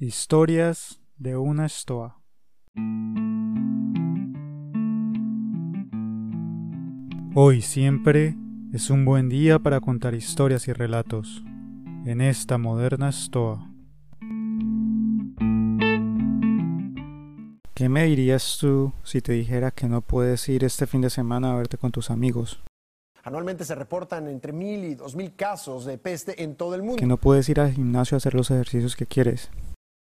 Historias 0.00 1.00
de 1.16 1.36
una 1.36 1.66
estoa. 1.66 2.20
Hoy 7.34 7.62
siempre 7.62 8.36
es 8.72 8.90
un 8.90 9.04
buen 9.04 9.28
día 9.28 9.58
para 9.58 9.80
contar 9.80 10.14
historias 10.14 10.68
y 10.68 10.72
relatos 10.72 11.42
en 12.06 12.20
esta 12.20 12.58
moderna 12.58 13.08
estoa. 13.08 13.68
¿Qué 17.74 17.88
me 17.88 18.04
dirías 18.04 18.58
tú 18.60 18.92
si 19.02 19.20
te 19.20 19.32
dijera 19.32 19.72
que 19.72 19.88
no 19.88 20.00
puedes 20.00 20.48
ir 20.48 20.62
este 20.62 20.86
fin 20.86 21.00
de 21.00 21.10
semana 21.10 21.50
a 21.50 21.56
verte 21.56 21.76
con 21.76 21.90
tus 21.90 22.12
amigos? 22.12 22.62
Anualmente 23.24 23.64
se 23.64 23.74
reportan 23.74 24.28
entre 24.28 24.52
mil 24.52 24.84
y 24.84 24.94
dos 24.94 25.16
mil 25.16 25.34
casos 25.34 25.84
de 25.86 25.98
peste 25.98 26.40
en 26.44 26.54
todo 26.54 26.76
el 26.76 26.82
mundo. 26.82 26.98
Que 26.98 27.06
no 27.06 27.16
puedes 27.16 27.48
ir 27.48 27.58
al 27.58 27.72
gimnasio 27.72 28.14
a 28.14 28.18
hacer 28.18 28.34
los 28.34 28.52
ejercicios 28.52 28.94
que 28.94 29.04
quieres. 29.04 29.50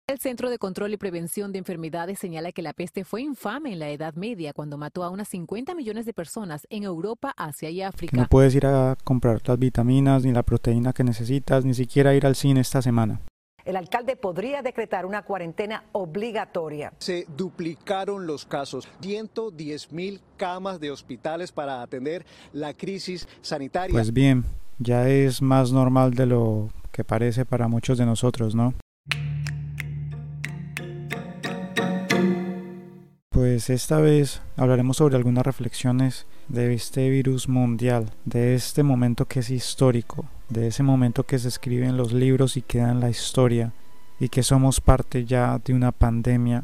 El 0.07 0.19
Centro 0.19 0.51
de 0.51 0.59
Control 0.59 0.93
y 0.93 0.99
Prevención 0.99 1.51
de 1.51 1.59
Enfermedades 1.59 2.19
señala 2.19 2.53
que 2.53 2.61
la 2.61 2.75
peste 2.75 3.05
fue 3.05 3.23
infame 3.23 3.73
en 3.73 3.79
la 3.79 3.89
Edad 3.89 4.13
Media 4.17 4.53
cuando 4.53 4.77
mató 4.77 5.03
a 5.03 5.09
unas 5.09 5.29
50 5.29 5.75
millones 5.75 6.05
de 6.05 6.13
personas 6.13 6.67
en 6.69 6.83
Europa, 6.83 7.33
Asia 7.39 7.71
y 7.71 7.81
África. 7.81 8.11
Que 8.11 8.21
no 8.21 8.29
puedes 8.29 8.55
ir 8.55 8.67
a 8.67 8.99
comprar 9.03 9.41
las 9.47 9.59
vitaminas 9.59 10.23
ni 10.23 10.33
la 10.33 10.43
proteína 10.43 10.93
que 10.93 11.05
necesitas, 11.05 11.65
ni 11.65 11.73
siquiera 11.73 12.15
ir 12.15 12.27
al 12.27 12.37
cine 12.37 12.61
esta 12.61 12.83
semana. 12.83 13.23
El 13.65 13.77
alcalde 13.77 14.15
podría 14.17 14.61
decretar 14.61 15.07
una 15.07 15.23
cuarentena 15.23 15.85
obligatoria. 15.93 16.93
Se 16.99 17.27
duplicaron 17.35 18.27
los 18.27 18.45
casos, 18.45 18.87
110 19.01 19.91
mil 19.91 20.21
camas 20.37 20.81
de 20.81 20.91
hospitales 20.91 21.51
para 21.51 21.81
atender 21.81 22.27
la 22.53 22.75
crisis 22.75 23.27
sanitaria. 23.41 23.95
Pues 23.95 24.13
bien, 24.13 24.45
ya 24.79 25.09
es 25.09 25.41
más 25.41 25.73
normal 25.73 26.13
de 26.13 26.27
lo 26.27 26.69
que 26.93 27.05
parece 27.05 27.47
para 27.47 27.69
muchos 27.69 27.97
de 27.97 28.05
nosotros, 28.05 28.55
¿no? 28.55 28.75
Pues 33.35 33.69
esta 33.69 34.01
vez 34.01 34.43
hablaremos 34.57 34.99
sobre 34.99 35.17
algunas 35.17 35.45
reflexiones 35.45 36.25
de 36.47 36.73
este 36.73 37.11
virus 37.11 37.49
mundial, 37.49 38.13
de 38.25 38.55
este 38.55 38.85
momento 38.85 39.27
que 39.27 39.41
es 39.41 39.51
histórico, 39.51 40.27
de 40.51 40.69
ese 40.69 40.85
momento 40.85 41.25
que 41.25 41.41
se 41.41 41.49
escribe 41.49 41.85
en 41.85 41.97
los 41.97 42.13
libros 42.13 42.57
y 42.57 42.63
queda 42.63 42.93
en 42.93 43.01
la 43.01 43.11
historia, 43.11 43.73
y 44.21 44.29
que 44.29 44.45
somos 44.45 44.81
parte 44.81 45.25
ya 45.25 45.59
de 45.59 45.75
una 45.75 45.91
pandemia. 45.91 46.63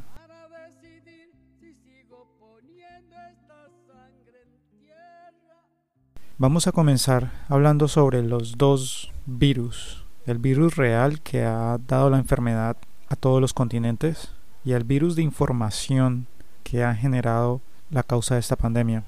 Vamos 6.38 6.68
a 6.68 6.72
comenzar 6.72 7.32
hablando 7.48 7.88
sobre 7.88 8.22
los 8.22 8.58
dos 8.58 9.10
virus, 9.26 10.04
el 10.24 10.38
virus 10.38 10.76
real 10.76 11.20
que 11.20 11.42
ha 11.42 11.78
dado 11.88 12.10
la 12.10 12.18
enfermedad 12.18 12.76
a 13.08 13.16
todos 13.16 13.40
los 13.40 13.54
continentes 13.54 14.30
y 14.64 14.70
el 14.70 14.84
virus 14.84 15.16
de 15.16 15.22
información 15.22 16.28
que 16.70 16.84
ha 16.84 16.94
generado 16.94 17.60
la 17.90 18.04
causa 18.04 18.34
de 18.34 18.40
esta 18.40 18.54
pandemia. 18.54 19.02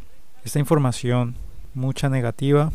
Esta 0.44 0.58
información, 0.58 1.36
mucha 1.74 2.08
negativa, 2.08 2.72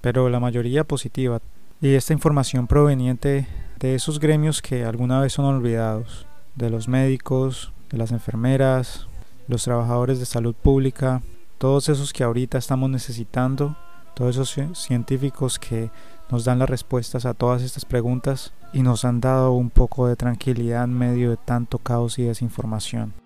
pero 0.00 0.30
la 0.30 0.40
mayoría 0.40 0.84
positiva. 0.84 1.40
Y 1.82 1.94
esta 1.94 2.14
información 2.14 2.66
proveniente 2.66 3.46
de 3.78 3.94
esos 3.94 4.18
gremios 4.18 4.62
que 4.62 4.86
alguna 4.86 5.20
vez 5.20 5.34
son 5.34 5.44
olvidados, 5.44 6.26
de 6.54 6.70
los 6.70 6.88
médicos, 6.88 7.72
de 7.90 7.98
las 7.98 8.10
enfermeras, 8.10 9.06
los 9.48 9.64
trabajadores 9.64 10.18
de 10.18 10.24
salud 10.24 10.54
pública, 10.54 11.20
todos 11.58 11.90
esos 11.90 12.14
que 12.14 12.24
ahorita 12.24 12.56
estamos 12.56 12.88
necesitando, 12.88 13.76
todos 14.14 14.36
esos 14.36 14.78
científicos 14.78 15.58
que 15.58 15.90
nos 16.30 16.46
dan 16.46 16.58
las 16.58 16.70
respuestas 16.70 17.26
a 17.26 17.34
todas 17.34 17.60
estas 17.60 17.84
preguntas 17.84 18.54
y 18.72 18.80
nos 18.80 19.04
han 19.04 19.20
dado 19.20 19.52
un 19.52 19.68
poco 19.68 20.08
de 20.08 20.16
tranquilidad 20.16 20.84
en 20.84 20.94
medio 20.94 21.30
de 21.30 21.36
tanto 21.36 21.78
caos 21.78 22.18
y 22.18 22.22
desinformación. 22.22 23.25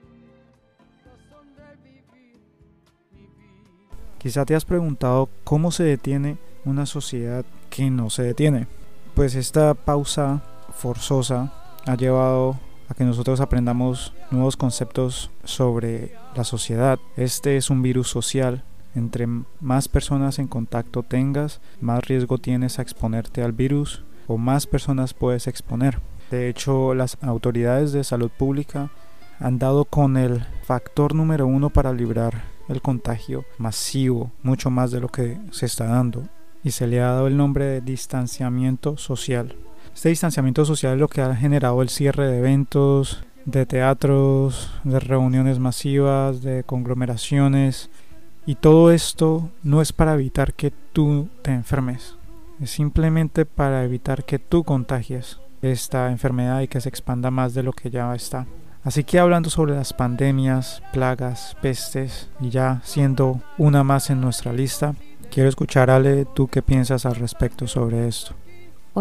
Quizá 4.21 4.45
te 4.45 4.55
has 4.55 4.67
preguntado 4.67 5.31
cómo 5.45 5.73
se 5.73 5.83
detiene 5.83 6.36
una 6.67 6.85
sociedad 6.85 7.42
que 7.70 7.89
no 7.89 8.11
se 8.11 8.23
detiene. 8.23 8.67
Pues 9.14 9.35
esta 9.35 9.73
pausa 9.73 10.42
forzosa 10.75 11.55
ha 11.86 11.95
llevado 11.95 12.61
a 12.91 12.95
que 12.95 13.05
nosotros 13.05 13.41
aprendamos 13.41 14.13
nuevos 14.30 14.59
conceptos 14.59 15.30
sobre 15.45 16.13
la 16.36 16.45
sociedad. 16.45 16.98
Este 17.17 17.57
es 17.57 17.70
un 17.70 17.80
virus 17.80 18.11
social. 18.11 18.63
Entre 18.95 19.27
más 19.59 19.89
personas 19.89 20.39
en 20.39 20.48
contacto 20.48 21.03
tengas, 21.03 21.63
más 21.80 22.07
riesgo 22.07 22.36
tienes 22.36 22.79
a 22.79 22.83
exponerte 22.83 23.42
al 23.42 23.53
virus 23.53 24.05
o 24.27 24.36
más 24.36 24.67
personas 24.67 25.14
puedes 25.14 25.47
exponer. 25.47 25.98
De 26.30 26.51
hecho, 26.51 26.92
las 26.92 27.17
autoridades 27.23 27.92
de 27.92 28.05
salud 28.05 28.30
pública 28.30 28.91
han 29.39 29.59
dado 29.59 29.86
con 29.86 30.19
el 30.19 30.45
factor 30.64 31.14
número 31.14 31.47
uno 31.47 31.70
para 31.70 31.95
librar 31.95 32.60
el 32.70 32.83
contagio 32.83 33.45
masivo, 33.58 34.31
mucho 34.42 34.70
más 34.70 34.91
de 34.91 35.01
lo 35.01 35.08
que 35.08 35.39
se 35.51 35.67
está 35.67 35.86
dando, 35.86 36.25
y 36.63 36.70
se 36.70 36.86
le 36.86 37.01
ha 37.01 37.13
dado 37.13 37.27
el 37.27 37.36
nombre 37.36 37.64
de 37.64 37.81
distanciamiento 37.81 38.97
social. 38.97 39.57
Este 39.95 40.11
distanciamiento 40.11 40.64
social 40.64 40.95
es 40.95 41.01
lo 41.01 41.09
que 41.09 41.20
ha 41.20 41.35
generado 41.35 41.83
el 41.83 41.89
cierre 41.89 42.29
de 42.29 42.39
eventos, 42.39 43.25
de 43.45 43.67
teatros, 43.67 44.70
de 44.85 45.01
reuniones 45.01 45.59
masivas, 45.59 46.42
de 46.42 46.64
conglomeraciones, 46.64 47.91
y 48.47 48.55
todo 48.55 48.91
esto 48.91 49.51
no 49.63 49.83
es 49.83 49.92
para 49.92 50.14
evitar 50.14 50.55
que 50.55 50.73
tú 50.92 51.29
te 51.42 51.53
enfermes, 51.53 52.17
es 52.61 52.70
simplemente 52.70 53.47
para 53.47 53.85
evitar 53.85 54.25
que 54.25 54.39
tú 54.39 54.64
contagies 54.64 55.41
esta 55.63 56.11
enfermedad 56.11 56.61
y 56.61 56.69
que 56.69 56.80
se 56.80 56.89
expanda 56.89 57.30
más 57.30 57.55
de 57.55 57.63
lo 57.63 57.73
que 57.73 57.91
ya 57.91 58.14
está. 58.14 58.47
Así 58.83 59.05
que 59.05 59.18
hablando 59.18 59.51
sobre 59.51 59.74
las 59.74 59.92
pandemias, 59.92 60.83
plagas, 60.92 61.57
pestes 61.61 62.30
y 62.41 62.48
ya 62.48 62.80
siendo 62.83 63.41
una 63.58 63.85
más 63.85 64.08
en 64.08 64.23
nuestra 64.23 64.52
lista, 64.55 64.95
quiero 65.30 65.48
escuchar 65.48 65.91
Ale, 65.91 66.27
tú 66.35 66.48
qué 66.48 66.63
piensas 66.63 67.05
al 67.05 67.17
respecto 67.17 67.67
sobre 67.67 68.08
esto. 68.08 68.35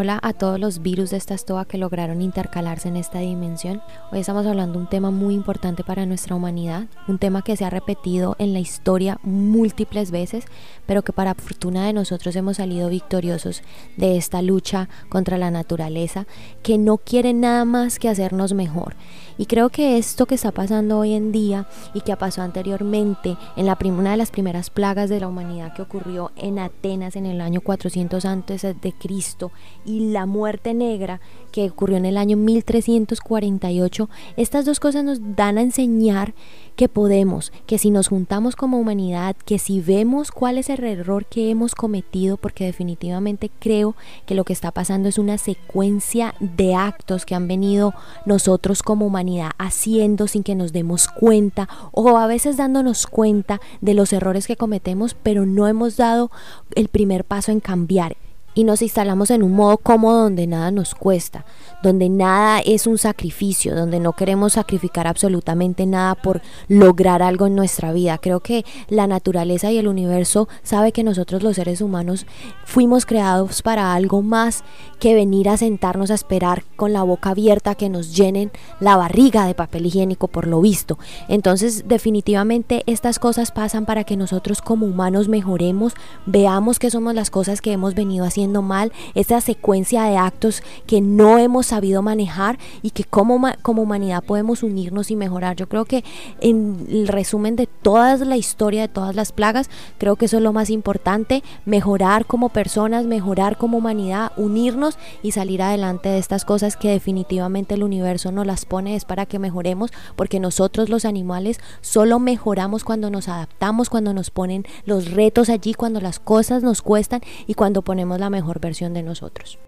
Hola 0.01 0.17
a 0.23 0.31
todos 0.31 0.57
los 0.61 0.81
virus 0.81 1.09
de 1.09 1.17
esta 1.17 1.33
estoa 1.33 1.65
que 1.65 1.77
lograron 1.77 2.21
intercalarse 2.21 2.87
en 2.87 2.95
esta 2.95 3.19
dimensión. 3.19 3.81
Hoy 4.13 4.19
estamos 4.19 4.45
hablando 4.45 4.79
de 4.79 4.85
un 4.85 4.89
tema 4.89 5.11
muy 5.11 5.33
importante 5.33 5.83
para 5.83 6.05
nuestra 6.05 6.37
humanidad, 6.37 6.87
un 7.09 7.19
tema 7.19 7.41
que 7.41 7.57
se 7.57 7.65
ha 7.65 7.69
repetido 7.69 8.37
en 8.39 8.53
la 8.53 8.59
historia 8.59 9.19
múltiples 9.23 10.09
veces, 10.09 10.45
pero 10.85 11.01
que 11.01 11.11
para 11.11 11.35
fortuna 11.35 11.85
de 11.85 11.91
nosotros 11.91 12.33
hemos 12.37 12.55
salido 12.55 12.87
victoriosos 12.87 13.61
de 13.97 14.15
esta 14.15 14.41
lucha 14.41 14.87
contra 15.09 15.37
la 15.37 15.51
naturaleza, 15.51 16.27
que 16.63 16.77
no 16.77 16.97
quiere 16.97 17.33
nada 17.33 17.65
más 17.65 17.99
que 17.99 18.07
hacernos 18.07 18.53
mejor. 18.53 18.95
Y 19.37 19.47
creo 19.47 19.69
que 19.69 19.97
esto 19.97 20.25
que 20.25 20.35
está 20.35 20.53
pasando 20.53 20.99
hoy 20.99 21.11
en 21.11 21.33
día 21.33 21.67
y 21.93 22.01
que 22.01 22.15
pasó 22.15 22.41
anteriormente 22.41 23.35
en 23.57 23.65
la 23.65 23.77
una 23.83 24.11
de 24.11 24.17
las 24.17 24.31
primeras 24.31 24.69
plagas 24.69 25.09
de 25.09 25.19
la 25.19 25.27
humanidad 25.27 25.73
que 25.73 25.81
ocurrió 25.81 26.31
en 26.37 26.59
Atenas 26.59 27.17
en 27.17 27.25
el 27.25 27.41
año 27.41 27.59
400 27.59 28.23
antes 28.23 28.61
de 28.61 28.93
Cristo 28.97 29.51
y 29.89 30.11
la 30.11 30.27
muerte 30.27 30.75
negra 30.75 31.19
que 31.51 31.67
ocurrió 31.67 31.97
en 31.97 32.05
el 32.05 32.17
año 32.17 32.37
1348, 32.37 34.07
estas 34.37 34.65
dos 34.65 34.79
cosas 34.79 35.03
nos 35.03 35.35
dan 35.35 35.57
a 35.57 35.63
enseñar 35.63 36.35
que 36.75 36.87
podemos, 36.87 37.51
que 37.65 37.79
si 37.79 37.89
nos 37.89 38.07
juntamos 38.07 38.55
como 38.55 38.79
humanidad, 38.79 39.35
que 39.45 39.57
si 39.57 39.81
vemos 39.81 40.31
cuál 40.31 40.59
es 40.59 40.69
el 40.69 40.83
error 40.83 41.25
que 41.25 41.49
hemos 41.49 41.73
cometido, 41.73 42.37
porque 42.37 42.65
definitivamente 42.65 43.49
creo 43.59 43.95
que 44.27 44.35
lo 44.35 44.43
que 44.43 44.53
está 44.53 44.71
pasando 44.71 45.09
es 45.09 45.17
una 45.17 45.39
secuencia 45.39 46.35
de 46.39 46.75
actos 46.75 47.25
que 47.25 47.33
han 47.33 47.47
venido 47.47 47.93
nosotros 48.25 48.83
como 48.83 49.07
humanidad 49.07 49.51
haciendo 49.57 50.27
sin 50.27 50.43
que 50.43 50.55
nos 50.55 50.71
demos 50.71 51.07
cuenta 51.07 51.67
o 51.91 52.15
a 52.17 52.27
veces 52.27 52.57
dándonos 52.57 53.07
cuenta 53.07 53.59
de 53.81 53.95
los 53.95 54.13
errores 54.13 54.45
que 54.45 54.55
cometemos, 54.55 55.15
pero 55.15 55.47
no 55.47 55.67
hemos 55.67 55.97
dado 55.97 56.29
el 56.75 56.89
primer 56.89 57.25
paso 57.25 57.51
en 57.51 57.59
cambiar 57.59 58.15
y 58.55 58.63
nos 58.63 58.81
instalamos 58.81 59.29
en 59.29 59.43
un 59.43 59.53
modo 59.53 59.77
cómodo 59.77 60.23
donde 60.23 60.47
nada 60.47 60.71
nos 60.71 60.95
cuesta, 60.95 61.45
donde 61.83 62.09
nada 62.09 62.59
es 62.59 62.87
un 62.87 62.97
sacrificio, 62.97 63.75
donde 63.75 63.99
no 63.99 64.13
queremos 64.13 64.53
sacrificar 64.53 65.07
absolutamente 65.07 65.85
nada 65.85 66.15
por 66.15 66.41
lograr 66.67 67.21
algo 67.21 67.47
en 67.47 67.55
nuestra 67.55 67.93
vida. 67.93 68.17
Creo 68.17 68.39
que 68.39 68.65
la 68.89 69.07
naturaleza 69.07 69.71
y 69.71 69.77
el 69.77 69.87
universo 69.87 70.47
sabe 70.63 70.91
que 70.91 71.03
nosotros 71.03 71.43
los 71.43 71.55
seres 71.55 71.81
humanos 71.81 72.25
fuimos 72.65 73.05
creados 73.05 73.61
para 73.61 73.93
algo 73.93 74.21
más 74.21 74.63
que 74.99 75.13
venir 75.13 75.47
a 75.47 75.57
sentarnos 75.57 76.11
a 76.11 76.15
esperar 76.15 76.63
con 76.75 76.91
la 76.91 77.03
boca 77.03 77.29
abierta 77.29 77.75
que 77.75 77.89
nos 77.89 78.15
llenen 78.15 78.51
la 78.79 78.97
barriga 78.97 79.45
de 79.45 79.53
papel 79.53 79.85
higiénico 79.85 80.27
por 80.27 80.47
lo 80.47 80.59
visto. 80.61 80.97
Entonces 81.27 81.87
definitivamente 81.87 82.83
estas 82.87 83.19
cosas 83.19 83.51
pasan 83.51 83.85
para 83.85 84.03
que 84.03 84.17
nosotros 84.17 84.61
como 84.61 84.85
humanos 84.85 85.27
mejoremos, 85.27 85.93
veamos 86.25 86.79
que 86.79 86.89
somos 86.89 87.13
las 87.13 87.29
cosas 87.29 87.61
que 87.61 87.71
hemos 87.71 87.93
venido 87.93 88.25
haciendo 88.25 88.38
mal, 88.47 88.91
esa 89.15 89.41
secuencia 89.41 90.03
de 90.03 90.17
actos 90.17 90.63
que 90.85 91.01
no 91.01 91.37
hemos 91.37 91.67
sabido 91.67 92.01
manejar 92.01 92.57
y 92.81 92.91
que 92.91 93.03
como, 93.03 93.41
como 93.61 93.81
humanidad 93.81 94.23
podemos 94.23 94.63
unirnos 94.63 95.11
y 95.11 95.15
mejorar. 95.15 95.55
Yo 95.55 95.67
creo 95.67 95.85
que 95.85 96.03
en 96.41 96.87
el 96.89 97.07
resumen 97.07 97.55
de 97.55 97.67
toda 97.67 98.17
la 98.17 98.37
historia 98.37 98.81
de 98.81 98.87
todas 98.87 99.15
las 99.15 99.31
plagas, 99.31 99.69
creo 99.97 100.15
que 100.15 100.25
eso 100.25 100.37
es 100.37 100.43
lo 100.43 100.53
más 100.53 100.69
importante, 100.69 101.43
mejorar 101.65 102.25
como 102.25 102.49
personas, 102.49 103.05
mejorar 103.05 103.57
como 103.57 103.77
humanidad, 103.77 104.31
unirnos 104.37 104.97
y 105.23 105.31
salir 105.31 105.61
adelante 105.61 106.09
de 106.09 106.17
estas 106.17 106.45
cosas 106.45 106.77
que 106.77 106.89
definitivamente 106.89 107.75
el 107.75 107.83
universo 107.83 108.31
nos 108.31 108.45
las 108.45 108.65
pone 108.65 108.95
es 108.95 109.05
para 109.05 109.25
que 109.25 109.39
mejoremos, 109.39 109.91
porque 110.15 110.39
nosotros 110.39 110.89
los 110.89 111.05
animales 111.05 111.59
solo 111.81 112.19
mejoramos 112.19 112.83
cuando 112.83 113.09
nos 113.09 113.27
adaptamos, 113.27 113.89
cuando 113.89 114.13
nos 114.13 114.29
ponen 114.29 114.65
los 114.85 115.11
retos 115.11 115.49
allí, 115.49 115.73
cuando 115.73 116.01
las 116.01 116.19
cosas 116.19 116.63
nos 116.63 116.81
cuestan 116.81 117.21
y 117.47 117.53
cuando 117.53 117.81
ponemos 117.81 118.19
la 118.19 118.28
mejor 118.29 118.59
versión 118.59 118.93
de 118.93 119.03
nosotros. 119.03 119.59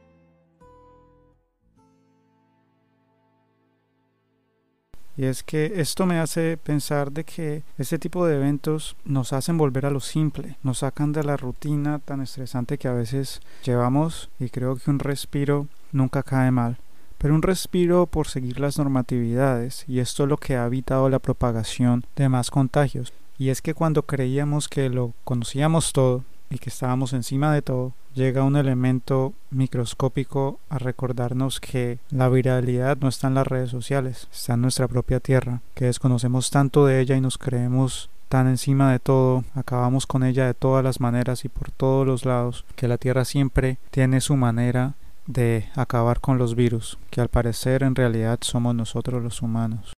Y 5.17 5.25
es 5.25 5.43
que 5.43 5.73
esto 5.75 6.05
me 6.05 6.19
hace 6.19 6.57
pensar 6.57 7.11
de 7.11 7.25
que 7.25 7.63
este 7.77 7.99
tipo 7.99 8.25
de 8.25 8.37
eventos 8.37 8.95
nos 9.03 9.33
hacen 9.33 9.57
volver 9.57 9.85
a 9.85 9.91
lo 9.91 9.99
simple, 9.99 10.57
nos 10.63 10.79
sacan 10.79 11.11
de 11.11 11.23
la 11.23 11.37
rutina 11.37 11.99
tan 11.99 12.21
estresante 12.21 12.77
que 12.77 12.87
a 12.87 12.93
veces 12.93 13.41
llevamos 13.63 14.29
y 14.39 14.49
creo 14.49 14.77
que 14.77 14.89
un 14.89 14.99
respiro 14.99 15.67
nunca 15.91 16.23
cae 16.23 16.49
mal. 16.49 16.77
Pero 17.17 17.35
un 17.35 17.43
respiro 17.43 18.07
por 18.07 18.27
seguir 18.27 18.59
las 18.59 18.79
normatividades 18.79 19.83
y 19.87 19.99
esto 19.99 20.23
es 20.23 20.29
lo 20.29 20.37
que 20.37 20.55
ha 20.55 20.65
evitado 20.65 21.07
la 21.07 21.19
propagación 21.19 22.03
de 22.15 22.29
más 22.29 22.49
contagios. 22.49 23.13
Y 23.37 23.49
es 23.49 23.61
que 23.61 23.75
cuando 23.75 24.07
creíamos 24.07 24.67
que 24.67 24.89
lo 24.89 25.13
conocíamos 25.23 25.93
todo 25.93 26.23
y 26.51 26.59
que 26.59 26.69
estábamos 26.69 27.13
encima 27.13 27.53
de 27.53 27.61
todo, 27.61 27.93
llega 28.13 28.43
un 28.43 28.57
elemento 28.57 29.33
microscópico 29.49 30.59
a 30.69 30.77
recordarnos 30.77 31.59
que 31.59 31.99
la 32.11 32.29
viralidad 32.29 32.97
no 32.97 33.07
está 33.07 33.27
en 33.27 33.35
las 33.35 33.47
redes 33.47 33.69
sociales, 33.69 34.27
está 34.31 34.53
en 34.53 34.61
nuestra 34.61 34.87
propia 34.87 35.19
tierra, 35.19 35.61
que 35.73 35.85
desconocemos 35.85 36.51
tanto 36.51 36.85
de 36.85 36.99
ella 36.99 37.15
y 37.15 37.21
nos 37.21 37.37
creemos 37.37 38.09
tan 38.27 38.47
encima 38.47 38.91
de 38.91 38.99
todo, 38.99 39.43
acabamos 39.55 40.05
con 40.05 40.23
ella 40.23 40.45
de 40.45 40.53
todas 40.53 40.83
las 40.83 40.99
maneras 40.99 41.43
y 41.45 41.49
por 41.49 41.71
todos 41.71 42.05
los 42.05 42.25
lados, 42.25 42.65
que 42.75 42.87
la 42.87 42.97
tierra 42.97 43.25
siempre 43.25 43.77
tiene 43.89 44.21
su 44.21 44.35
manera 44.35 44.93
de 45.27 45.69
acabar 45.75 46.19
con 46.19 46.37
los 46.37 46.55
virus, 46.55 46.97
que 47.09 47.21
al 47.21 47.29
parecer 47.29 47.83
en 47.83 47.95
realidad 47.95 48.39
somos 48.41 48.75
nosotros 48.75 49.23
los 49.23 49.41
humanos. 49.41 49.93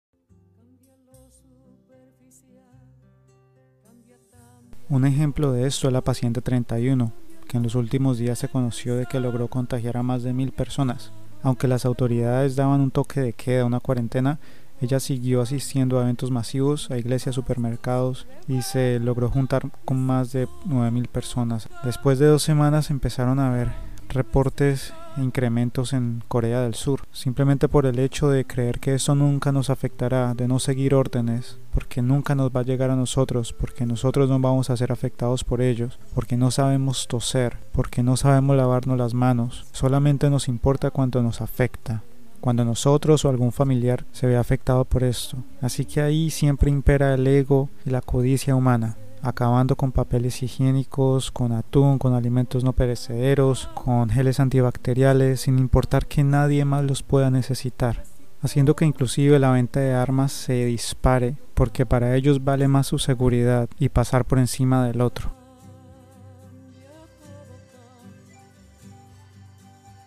Un 4.93 5.07
ejemplo 5.07 5.53
de 5.53 5.67
esto 5.67 5.87
es 5.87 5.93
la 5.95 6.03
paciente 6.03 6.43
31, 6.43 7.15
que 7.49 7.57
en 7.57 7.63
los 7.63 7.77
últimos 7.77 8.19
días 8.19 8.39
se 8.39 8.51
conoció 8.51 8.95
de 8.95 9.07
que 9.07 9.21
logró 9.21 9.49
contagiar 9.49 9.97
a 9.97 10.03
más 10.03 10.23
de 10.23 10.35
mil 10.35 10.53
personas. 10.53 11.13
Aunque 11.43 11.67
las 11.67 11.87
autoridades 11.87 12.57
daban 12.57 12.83
un 12.83 12.91
toque 12.91 13.23
de 13.23 13.33
queda, 13.33 13.65
una 13.65 13.81
cuarentena, 13.81 14.39
ella 14.83 15.01
siguió 15.01 15.41
asistiendo 15.41 15.99
a 15.99 16.03
eventos 16.03 16.31
masivos, 16.31 16.91
a 16.91 16.99
iglesias, 16.99 17.35
supermercados 17.35 18.27
y 18.47 18.61
se 18.61 18.99
logró 18.99 19.31
juntar 19.31 19.71
con 19.87 20.05
más 20.05 20.31
de 20.31 20.47
mil 20.67 21.09
personas. 21.09 21.71
Después 21.85 22.19
de 22.19 22.27
dos 22.27 22.43
semanas 22.43 22.91
empezaron 22.91 23.39
a 23.39 23.49
ver 23.49 23.73
reportes 24.11 24.93
incrementos 25.17 25.93
en 25.93 26.23
Corea 26.29 26.61
del 26.61 26.75
Sur, 26.75 27.03
simplemente 27.13 27.69
por 27.69 27.87
el 27.87 27.99
hecho 27.99 28.29
de 28.29 28.45
creer 28.45 28.81
que 28.81 28.95
eso 28.95 29.15
nunca 29.15 29.53
nos 29.53 29.71
afectará, 29.71 30.35
de 30.35 30.49
no 30.49 30.59
seguir 30.59 30.95
órdenes, 30.95 31.59
porque 31.75 32.03
nunca 32.03 32.35
nos 32.35 32.51
va 32.51 32.61
a 32.61 32.65
llegar 32.65 32.91
a 32.91 32.97
nosotros, 32.97 33.53
porque 33.53 33.87
nosotros 33.87 34.29
no 34.29 34.39
vamos 34.39 34.71
a 34.71 34.77
ser 34.77 34.93
afectados 34.93 35.45
por 35.45 35.61
ellos, 35.61 35.99
porque 36.15 36.37
no 36.37 36.51
sabemos 36.51 37.09
toser, 37.09 37.59
porque 37.73 38.03
no 38.03 38.17
sabemos 38.17 38.57
lavarnos 38.57 38.99
las 38.99 39.15
manos, 39.15 39.67
solamente 39.73 40.31
nos 40.31 40.49
importa 40.49 40.91
cuando 40.91 41.23
nos 41.23 41.41
afecta 41.41 42.03
cuando 42.41 42.65
nosotros 42.65 43.25
o 43.25 43.29
algún 43.29 43.53
familiar 43.53 44.05
se 44.11 44.27
ve 44.27 44.37
afectado 44.37 44.85
por 44.85 45.05
esto. 45.05 45.37
Así 45.61 45.85
que 45.85 46.01
ahí 46.01 46.29
siempre 46.29 46.73
impera 46.73 47.15
el 47.15 47.25
ego 47.25 47.71
y 47.87 47.91
la 47.91 48.01
codicia 48.01 48.57
humana 48.57 48.97
acabando 49.23 49.77
con 49.77 49.93
papeles 49.93 50.43
higiénicos, 50.43 51.31
con 51.31 51.53
atún, 51.53 51.99
con 51.99 52.15
alimentos 52.15 52.65
no 52.65 52.73
perecederos, 52.73 53.69
con 53.75 54.11
geles 54.11 54.41
antibacteriales, 54.41 55.43
sin 55.43 55.59
importar 55.59 56.07
que 56.07 56.25
nadie 56.25 56.65
más 56.65 56.85
los 56.85 57.05
pueda 57.05 57.31
necesitar, 57.31 58.03
haciendo 58.43 58.75
que 58.75 58.85
inclusive 58.85 59.39
la 59.39 59.53
venta 59.53 59.79
de 59.79 59.95
armas 59.95 60.33
se 60.33 60.65
dispare, 60.65 61.37
porque 61.55 61.87
para 61.87 62.17
ellos 62.17 62.45
vale 62.45 62.67
más 62.67 62.89
su 62.89 62.99
seguridad 62.99 63.69
y 63.79 63.89
pasar 63.89 64.25
por 64.25 64.41
encima 64.41 64.85
del 64.85 65.01
otro. 65.01 65.31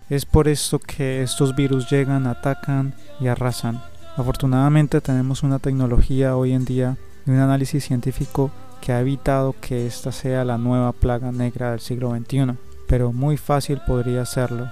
Es 0.09 0.25
por 0.25 0.47
esto 0.47 0.77
que 0.77 1.23
estos 1.23 1.55
virus 1.55 1.89
llegan, 1.89 2.27
atacan 2.27 2.93
y 3.19 3.27
arrasan. 3.27 3.81
Afortunadamente 4.17 5.01
tenemos 5.01 5.41
una 5.41 5.57
tecnología 5.57 6.37
hoy 6.37 6.51
en 6.53 6.63
día 6.63 6.97
y 7.25 7.31
un 7.31 7.39
análisis 7.39 7.85
científico 7.85 8.51
que 8.85 8.93
ha 8.93 8.99
evitado 8.99 9.55
que 9.59 9.87
esta 9.87 10.11
sea 10.11 10.45
la 10.45 10.59
nueva 10.59 10.91
plaga 10.91 11.31
negra 11.31 11.71
del 11.71 11.79
siglo 11.79 12.11
XXI, 12.11 12.53
pero 12.87 13.11
muy 13.11 13.35
fácil 13.35 13.81
podría 13.87 14.27
serlo. 14.27 14.69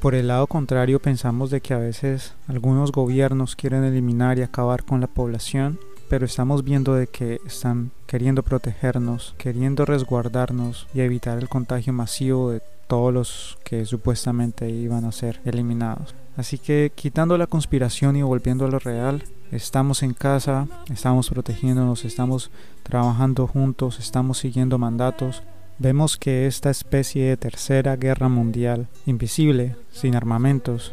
Por 0.00 0.14
el 0.14 0.28
lado 0.28 0.46
contrario, 0.46 1.00
pensamos 1.00 1.50
de 1.50 1.60
que 1.60 1.74
a 1.74 1.78
veces 1.78 2.32
algunos 2.48 2.90
gobiernos 2.90 3.54
quieren 3.54 3.84
eliminar 3.84 4.38
y 4.38 4.42
acabar 4.42 4.84
con 4.84 5.02
la 5.02 5.06
población, 5.06 5.78
pero 6.08 6.24
estamos 6.24 6.64
viendo 6.64 6.94
de 6.94 7.06
que 7.06 7.38
están 7.46 7.90
queriendo 8.06 8.42
protegernos, 8.42 9.34
queriendo 9.36 9.84
resguardarnos 9.84 10.86
y 10.94 11.02
evitar 11.02 11.36
el 11.36 11.50
contagio 11.50 11.92
masivo 11.92 12.50
de 12.50 12.62
todos 12.88 13.12
los 13.12 13.58
que 13.62 13.84
supuestamente 13.84 14.70
iban 14.70 15.04
a 15.04 15.12
ser 15.12 15.42
eliminados. 15.44 16.14
Así 16.36 16.58
que 16.58 16.92
quitando 16.94 17.38
la 17.38 17.46
conspiración 17.46 18.16
y 18.16 18.22
volviendo 18.22 18.64
a 18.64 18.70
lo 18.70 18.78
real, 18.78 19.24
estamos 19.52 20.02
en 20.02 20.14
casa, 20.14 20.66
estamos 20.90 21.30
protegiéndonos, 21.30 22.04
estamos 22.04 22.50
trabajando 22.82 23.46
juntos, 23.46 24.00
estamos 24.00 24.38
siguiendo 24.38 24.78
mandatos. 24.78 25.42
Vemos 25.78 26.16
que 26.16 26.46
esta 26.46 26.70
especie 26.70 27.28
de 27.28 27.36
tercera 27.36 27.96
guerra 27.96 28.28
mundial, 28.28 28.88
invisible, 29.06 29.76
sin 29.92 30.16
armamentos, 30.16 30.92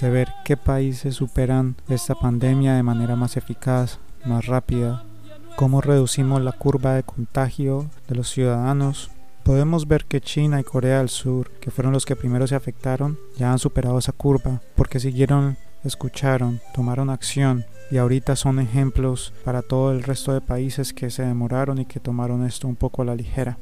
de 0.00 0.10
ver 0.10 0.28
qué 0.44 0.56
países 0.56 1.16
superan 1.16 1.76
esta 1.88 2.14
pandemia 2.14 2.74
de 2.74 2.82
manera 2.82 3.16
más 3.16 3.36
eficaz, 3.36 3.98
más 4.24 4.46
rápida, 4.46 5.04
cómo 5.56 5.80
reducimos 5.80 6.42
la 6.42 6.52
curva 6.52 6.94
de 6.94 7.02
contagio 7.02 7.90
de 8.08 8.14
los 8.14 8.30
ciudadanos, 8.30 9.10
podemos 9.44 9.88
ver 9.88 10.04
que 10.04 10.20
China 10.20 10.60
y 10.60 10.64
Corea 10.64 10.98
del 10.98 11.08
Sur, 11.08 11.50
que 11.60 11.70
fueron 11.70 11.92
los 11.92 12.06
que 12.06 12.16
primero 12.16 12.46
se 12.46 12.54
afectaron, 12.54 13.18
ya 13.36 13.52
han 13.52 13.58
superado 13.58 13.98
esa 13.98 14.12
curva 14.12 14.60
porque 14.74 15.00
siguieron, 15.00 15.56
escucharon, 15.84 16.60
tomaron 16.74 17.10
acción 17.10 17.64
y 17.90 17.96
ahorita 17.96 18.36
son 18.36 18.60
ejemplos 18.60 19.32
para 19.44 19.62
todo 19.62 19.92
el 19.92 20.02
resto 20.02 20.32
de 20.32 20.40
países 20.40 20.92
que 20.92 21.10
se 21.10 21.24
demoraron 21.24 21.78
y 21.78 21.86
que 21.86 22.00
tomaron 22.00 22.46
esto 22.46 22.68
un 22.68 22.76
poco 22.76 23.02
a 23.02 23.04
la 23.04 23.16
ligera. 23.16 23.58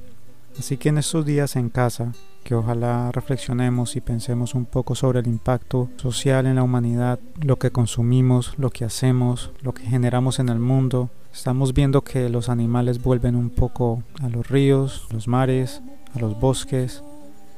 Así 0.58 0.76
que 0.76 0.88
en 0.88 0.98
estos 0.98 1.24
días 1.24 1.56
en 1.56 1.68
casa, 1.68 2.12
que 2.42 2.54
ojalá 2.54 3.12
reflexionemos 3.12 3.94
y 3.94 4.00
pensemos 4.00 4.54
un 4.54 4.64
poco 4.64 4.94
sobre 4.94 5.20
el 5.20 5.26
impacto 5.26 5.88
social 5.96 6.46
en 6.46 6.56
la 6.56 6.62
humanidad, 6.62 7.20
lo 7.40 7.58
que 7.58 7.70
consumimos, 7.70 8.54
lo 8.58 8.70
que 8.70 8.84
hacemos, 8.84 9.52
lo 9.62 9.72
que 9.72 9.84
generamos 9.84 10.38
en 10.38 10.48
el 10.48 10.58
mundo. 10.58 11.10
Estamos 11.32 11.72
viendo 11.72 12.02
que 12.02 12.28
los 12.28 12.48
animales 12.48 13.02
vuelven 13.02 13.36
un 13.36 13.50
poco 13.50 14.02
a 14.20 14.28
los 14.28 14.48
ríos, 14.48 15.06
los 15.10 15.28
mares, 15.28 15.82
a 16.14 16.18
los 16.18 16.38
bosques. 16.38 17.02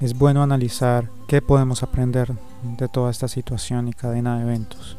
Es 0.01 0.17
bueno 0.17 0.43
analizar 0.43 1.11
qué 1.29 1.41
podemos 1.41 1.83
aprender 1.83 2.33
de 2.79 2.89
toda 2.89 3.11
esta 3.11 3.29
situación 3.29 3.89
y 3.89 3.93
cadena 3.93 4.37
de 4.37 4.43
eventos. 4.43 4.97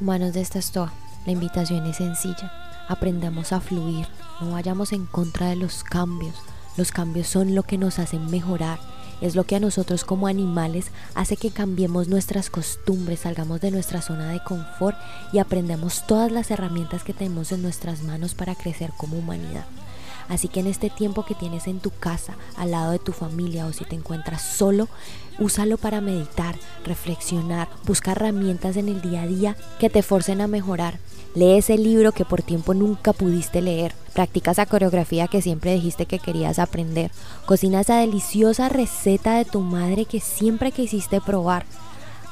Humanos 0.00 0.32
de 0.32 0.40
esta 0.40 0.58
estoa, 0.58 0.92
la 1.26 1.32
invitación 1.32 1.86
es 1.86 1.96
sencilla. 1.96 2.50
Aprendamos 2.88 3.52
a 3.52 3.60
fluir, 3.60 4.06
no 4.40 4.52
vayamos 4.52 4.92
en 4.92 5.04
contra 5.04 5.48
de 5.48 5.56
los 5.56 5.84
cambios. 5.84 6.34
Los 6.76 6.90
cambios 6.90 7.26
son 7.26 7.54
lo 7.54 7.64
que 7.64 7.76
nos 7.76 7.98
hacen 7.98 8.30
mejorar. 8.30 8.78
Es 9.20 9.36
lo 9.36 9.44
que 9.44 9.56
a 9.56 9.60
nosotros 9.60 10.04
como 10.04 10.26
animales 10.26 10.86
hace 11.14 11.36
que 11.36 11.50
cambiemos 11.50 12.08
nuestras 12.08 12.48
costumbres, 12.48 13.20
salgamos 13.20 13.60
de 13.60 13.70
nuestra 13.70 14.00
zona 14.00 14.30
de 14.30 14.42
confort 14.42 14.96
y 15.32 15.38
aprendamos 15.38 16.06
todas 16.06 16.32
las 16.32 16.50
herramientas 16.50 17.04
que 17.04 17.12
tenemos 17.12 17.52
en 17.52 17.62
nuestras 17.62 18.02
manos 18.02 18.34
para 18.34 18.54
crecer 18.54 18.90
como 18.96 19.18
humanidad. 19.18 19.66
Así 20.30 20.48
que 20.48 20.60
en 20.60 20.68
este 20.68 20.88
tiempo 20.88 21.26
que 21.26 21.34
tienes 21.34 21.66
en 21.66 21.80
tu 21.80 21.90
casa, 21.90 22.36
al 22.56 22.70
lado 22.70 22.92
de 22.92 23.00
tu 23.00 23.12
familia 23.12 23.66
o 23.66 23.72
si 23.72 23.84
te 23.84 23.96
encuentras 23.96 24.40
solo, 24.40 24.88
úsalo 25.40 25.76
para 25.76 26.00
meditar, 26.00 26.54
reflexionar, 26.84 27.68
buscar 27.84 28.16
herramientas 28.16 28.76
en 28.76 28.88
el 28.88 29.02
día 29.02 29.22
a 29.22 29.26
día 29.26 29.56
que 29.78 29.90
te 29.90 30.02
forcen 30.02 30.40
a 30.40 30.46
mejorar. 30.46 30.98
Lee 31.34 31.58
ese 31.58 31.76
libro 31.76 32.12
que 32.12 32.24
por 32.24 32.42
tiempo 32.42 32.74
nunca 32.74 33.12
pudiste 33.12 33.60
leer. 33.60 33.92
Practica 34.14 34.52
esa 34.52 34.66
coreografía 34.66 35.28
que 35.28 35.42
siempre 35.42 35.74
dijiste 35.74 36.06
que 36.06 36.18
querías 36.18 36.58
aprender. 36.58 37.10
Cocina 37.46 37.80
esa 37.80 37.98
deliciosa 37.98 38.68
receta 38.68 39.34
de 39.34 39.44
tu 39.44 39.60
madre 39.60 40.04
que 40.04 40.20
siempre 40.20 40.72
quisiste 40.72 41.20
probar. 41.20 41.66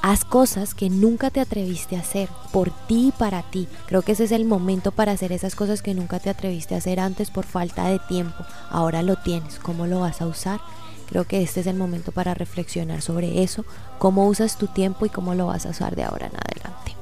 Haz 0.01 0.25
cosas 0.25 0.75
que 0.75 0.91
nunca 0.91 1.31
te 1.31 1.41
atreviste 1.41 1.97
a 1.97 2.01
hacer 2.01 2.29
por 2.53 2.71
ti 2.87 3.09
y 3.09 3.13
para 3.13 3.43
ti. 3.43 3.67
Creo 3.87 4.03
que 4.03 4.13
ese 4.13 4.25
es 4.25 4.33
el 4.33 4.45
momento 4.45 4.93
para 4.93 5.13
hacer 5.13 5.33
esas 5.33 5.57
cosas 5.57 5.83
que 5.83 5.95
nunca 5.95 6.21
te 6.21 6.31
atreviste 6.31 6.75
a 6.75 6.79
hacer 6.79 7.01
antes 7.01 7.31
por 7.31 7.45
falta 7.45 7.89
de 7.89 7.99
tiempo. 7.99 8.45
Ahora 8.71 9.03
lo 9.03 9.17
tienes. 9.17 9.59
¿Cómo 9.59 9.87
lo 9.87 10.01
vas 10.01 10.23
a 10.23 10.27
usar? 10.27 10.61
Creo 11.09 11.25
que 11.25 11.43
este 11.43 11.61
es 11.61 11.67
el 11.67 11.77
momento 11.77 12.13
para 12.13 12.35
reflexionar 12.35 13.01
sobre 13.01 13.43
eso, 13.43 13.65
cómo 13.99 14.29
usas 14.29 14.59
tu 14.59 14.67
tiempo 14.67 15.07
y 15.07 15.11
cómo 15.11 15.35
lo 15.35 15.47
vas 15.47 15.65
a 15.65 15.71
usar 15.71 15.97
de 15.97 16.05
ahora 16.05 16.27
en 16.27 16.37
adelante. 16.37 16.98